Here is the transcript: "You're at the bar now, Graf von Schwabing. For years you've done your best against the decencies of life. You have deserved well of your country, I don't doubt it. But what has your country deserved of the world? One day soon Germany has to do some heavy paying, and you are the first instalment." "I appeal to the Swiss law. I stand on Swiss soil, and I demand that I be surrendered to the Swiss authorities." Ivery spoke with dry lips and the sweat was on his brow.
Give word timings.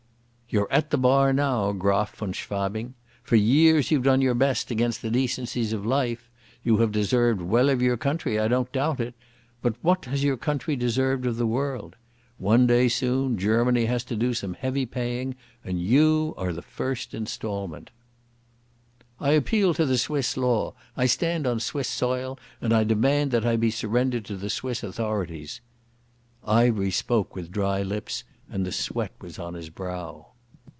"You're 0.53 0.69
at 0.69 0.89
the 0.89 0.97
bar 0.97 1.31
now, 1.31 1.71
Graf 1.71 2.13
von 2.17 2.33
Schwabing. 2.33 2.93
For 3.23 3.37
years 3.37 3.89
you've 3.89 4.03
done 4.03 4.19
your 4.19 4.33
best 4.33 4.69
against 4.69 5.01
the 5.01 5.09
decencies 5.09 5.71
of 5.71 5.85
life. 5.85 6.29
You 6.61 6.79
have 6.79 6.91
deserved 6.91 7.41
well 7.41 7.69
of 7.69 7.81
your 7.81 7.95
country, 7.95 8.37
I 8.37 8.49
don't 8.49 8.69
doubt 8.73 8.99
it. 8.99 9.15
But 9.61 9.75
what 9.81 10.03
has 10.03 10.25
your 10.25 10.35
country 10.35 10.75
deserved 10.75 11.25
of 11.25 11.37
the 11.37 11.47
world? 11.47 11.95
One 12.37 12.67
day 12.67 12.89
soon 12.89 13.37
Germany 13.37 13.85
has 13.85 14.03
to 14.03 14.15
do 14.17 14.33
some 14.33 14.53
heavy 14.55 14.85
paying, 14.85 15.35
and 15.63 15.81
you 15.81 16.33
are 16.37 16.51
the 16.51 16.61
first 16.61 17.13
instalment." 17.13 17.89
"I 19.21 19.31
appeal 19.31 19.73
to 19.75 19.85
the 19.85 19.97
Swiss 19.97 20.35
law. 20.35 20.73
I 20.97 21.05
stand 21.05 21.47
on 21.47 21.61
Swiss 21.61 21.87
soil, 21.87 22.37
and 22.59 22.73
I 22.73 22.83
demand 22.83 23.31
that 23.31 23.45
I 23.45 23.55
be 23.55 23.71
surrendered 23.71 24.25
to 24.25 24.35
the 24.35 24.49
Swiss 24.49 24.83
authorities." 24.83 25.61
Ivery 26.43 26.91
spoke 26.91 27.37
with 27.37 27.51
dry 27.53 27.83
lips 27.83 28.25
and 28.49 28.65
the 28.65 28.73
sweat 28.73 29.13
was 29.21 29.39
on 29.39 29.53
his 29.53 29.69
brow. 29.69 30.27